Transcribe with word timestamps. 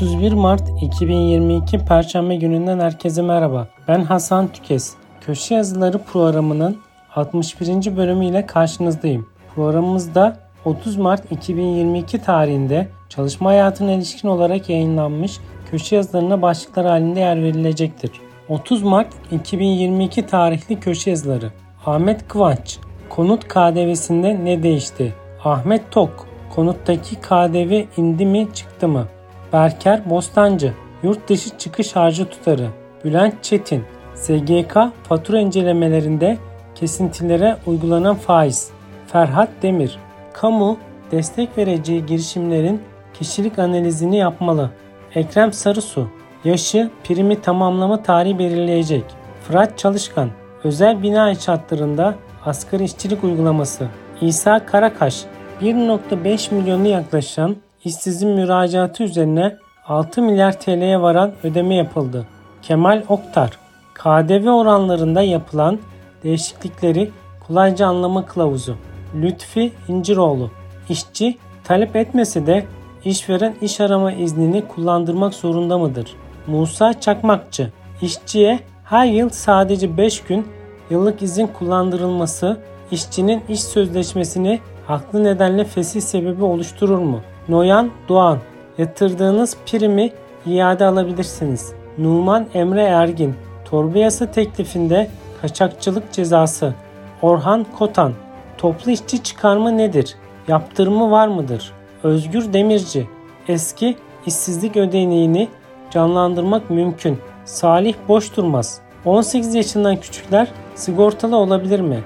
31 0.00 0.32
Mart 0.32 0.62
2022 0.82 1.78
Perşembe 1.78 2.36
gününden 2.36 2.80
herkese 2.80 3.22
merhaba. 3.22 3.68
Ben 3.88 4.02
Hasan 4.02 4.48
Tükes. 4.48 4.94
Köşe 5.20 5.54
Yazıları 5.54 5.98
programının 5.98 6.78
61. 7.16 7.96
bölümüyle 7.96 8.46
karşınızdayım. 8.46 9.28
Programımızda 9.54 10.36
30 10.64 10.96
Mart 10.96 11.32
2022 11.32 12.18
tarihinde 12.22 12.88
çalışma 13.08 13.50
hayatına 13.50 13.92
ilişkin 13.92 14.28
olarak 14.28 14.68
yayınlanmış 14.68 15.38
köşe 15.70 15.96
yazılarına 15.96 16.42
başlıklar 16.42 16.86
halinde 16.86 17.20
yer 17.20 17.42
verilecektir. 17.42 18.10
30 18.48 18.82
Mart 18.82 19.08
2022 19.32 20.26
tarihli 20.26 20.80
köşe 20.80 21.10
yazıları. 21.10 21.52
Ahmet 21.86 22.28
Kıvanç 22.28 22.78
Konut 23.08 23.48
KDV'sinde 23.48 24.44
ne 24.44 24.62
değişti? 24.62 25.14
Ahmet 25.44 25.90
Tok 25.90 26.26
Konuttaki 26.54 27.16
KDV 27.16 27.82
indi 27.96 28.26
mi 28.26 28.48
çıktı 28.54 28.88
mı? 28.88 29.06
Berker 29.52 30.10
Bostancı 30.10 30.72
Yurt 31.02 31.28
dışı 31.28 31.58
çıkış 31.58 31.96
harcı 31.96 32.28
tutarı 32.28 32.68
Bülent 33.04 33.44
Çetin 33.44 33.84
SGK 34.14 34.76
fatura 35.02 35.40
incelemelerinde 35.40 36.38
kesintilere 36.74 37.56
uygulanan 37.66 38.14
faiz 38.14 38.70
Ferhat 39.06 39.48
Demir 39.62 39.98
Kamu 40.32 40.78
destek 41.10 41.58
vereceği 41.58 42.06
girişimlerin 42.06 42.82
kişilik 43.14 43.58
analizini 43.58 44.16
yapmalı. 44.16 44.70
Ekrem 45.14 45.52
Sarısu 45.52 46.08
Yaşı, 46.44 46.90
primi 47.04 47.42
tamamlama 47.42 48.02
tarihi 48.02 48.38
belirleyecek. 48.38 49.04
Fırat 49.48 49.78
Çalışkan 49.78 50.30
Özel 50.64 51.02
bina 51.02 51.30
inşaatlarında 51.30 52.14
asgari 52.44 52.84
işçilik 52.84 53.24
uygulaması. 53.24 53.88
İsa 54.20 54.66
Karakaş 54.66 55.24
1.5 55.62 56.54
milyonu 56.54 56.86
yaklaşan 56.86 57.56
işsizin 57.84 58.30
müracaatı 58.30 59.02
üzerine 59.02 59.56
6 59.86 60.22
milyar 60.22 60.60
TL'ye 60.60 61.00
varan 61.00 61.32
ödeme 61.42 61.74
yapıldı. 61.74 62.26
Kemal 62.62 63.02
Oktar, 63.08 63.58
KDV 63.94 64.48
oranlarında 64.48 65.22
yapılan 65.22 65.78
değişiklikleri 66.24 67.10
kolayca 67.46 67.86
anlama 67.86 68.26
kılavuzu. 68.26 68.76
Lütfi 69.14 69.72
İnciroğlu, 69.88 70.50
işçi 70.88 71.38
talep 71.64 71.96
etmese 71.96 72.46
de 72.46 72.66
işveren 73.04 73.54
iş 73.60 73.80
arama 73.80 74.12
iznini 74.12 74.68
kullandırmak 74.68 75.34
zorunda 75.34 75.78
mıdır? 75.78 76.10
Musa 76.46 77.00
Çakmakçı, 77.00 77.72
işçiye 78.02 78.60
her 78.84 79.06
yıl 79.06 79.28
sadece 79.28 79.96
5 79.96 80.20
gün 80.20 80.46
yıllık 80.90 81.22
izin 81.22 81.46
kullandırılması 81.46 82.60
işçinin 82.90 83.42
iş 83.48 83.60
sözleşmesini 83.60 84.60
haklı 84.86 85.24
nedenle 85.24 85.64
fesih 85.64 86.00
sebebi 86.00 86.44
oluşturur 86.44 86.98
mu? 86.98 87.20
Noyan 87.50 87.90
Doğan 88.08 88.38
Yatırdığınız 88.78 89.56
primi 89.66 90.10
iade 90.46 90.84
alabilirsiniz. 90.84 91.72
Numan 91.98 92.46
Emre 92.54 92.82
Ergin 92.82 93.34
Torba 93.64 93.98
yasa 93.98 94.30
teklifinde 94.30 95.10
kaçakçılık 95.40 96.12
cezası. 96.12 96.74
Orhan 97.22 97.66
Kotan 97.78 98.12
Toplu 98.58 98.90
işçi 98.90 99.22
çıkarma 99.22 99.70
nedir? 99.70 100.16
Yaptırımı 100.48 101.10
var 101.10 101.28
mıdır? 101.28 101.72
Özgür 102.02 102.52
Demirci 102.52 103.08
Eski 103.48 103.96
işsizlik 104.26 104.76
ödeneğini 104.76 105.48
canlandırmak 105.90 106.70
mümkün. 106.70 107.18
Salih 107.44 107.94
Boş 108.08 108.36
Durmaz 108.36 108.80
18 109.04 109.54
yaşından 109.54 109.96
küçükler 109.96 110.48
sigortalı 110.74 111.36
olabilir 111.36 111.80
mi? 111.80 111.98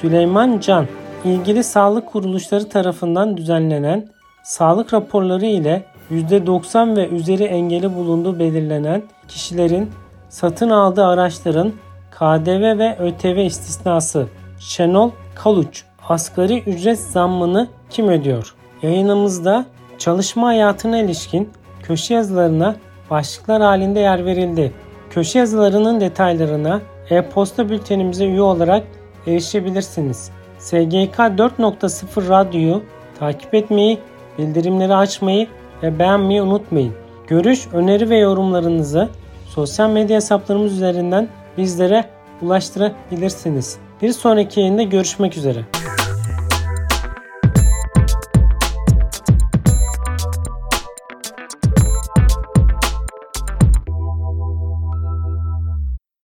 Süleyman 0.00 0.58
Can 0.58 0.86
ilgili 1.24 1.64
sağlık 1.64 2.06
kuruluşları 2.06 2.68
tarafından 2.68 3.36
düzenlenen 3.36 4.08
sağlık 4.42 4.94
raporları 4.94 5.46
ile 5.46 5.84
%90 6.10 6.96
ve 6.96 7.08
üzeri 7.08 7.44
engeli 7.44 7.94
bulunduğu 7.94 8.38
belirlenen 8.38 9.02
kişilerin 9.28 9.90
satın 10.28 10.70
aldığı 10.70 11.06
araçların 11.06 11.72
KDV 12.10 12.78
ve 12.78 12.98
ÖTV 12.98 13.38
istisnası. 13.38 14.26
Şenol 14.58 15.10
Kaluç 15.34 15.84
asgari 16.08 16.62
ücret 16.62 16.98
zammını 17.00 17.68
kim 17.90 18.08
ödüyor? 18.08 18.54
Yayınımızda 18.82 19.66
çalışma 19.98 20.46
hayatına 20.46 20.98
ilişkin 20.98 21.50
köşe 21.82 22.14
yazılarına 22.14 22.76
başlıklar 23.10 23.62
halinde 23.62 24.00
yer 24.00 24.24
verildi. 24.24 24.72
Köşe 25.10 25.38
yazılarının 25.38 26.00
detaylarına 26.00 26.80
e-posta 27.10 27.68
bültenimize 27.68 28.26
üye 28.26 28.42
olarak 28.42 28.84
erişebilirsiniz. 29.26 30.30
SGK 30.58 31.18
4.0 31.18 32.28
Radyo'yu 32.28 32.82
takip 33.18 33.54
etmeyi, 33.54 33.98
bildirimleri 34.38 34.94
açmayı 34.94 35.48
ve 35.82 35.98
beğenmeyi 35.98 36.42
unutmayın. 36.42 36.94
Görüş, 37.26 37.66
öneri 37.72 38.10
ve 38.10 38.18
yorumlarınızı 38.18 39.08
sosyal 39.46 39.90
medya 39.90 40.16
hesaplarımız 40.16 40.72
üzerinden 40.72 41.28
bizlere 41.58 42.04
ulaştırabilirsiniz. 42.42 43.78
Bir 44.02 44.12
sonraki 44.12 44.60
yayında 44.60 44.82
görüşmek 44.82 45.36
üzere. 45.36 45.64